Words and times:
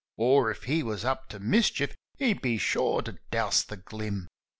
'Or, 0.17 0.49
if 0.49 0.63
he 0.63 0.81
was 0.81 1.05
up 1.05 1.29
to 1.29 1.39
mischief, 1.39 1.95
he'd 2.17 2.41
be 2.41 2.57
sure 2.57 3.03
to 3.03 3.19
douse 3.29 3.61
the 3.61 3.77
glim.' 3.77 4.27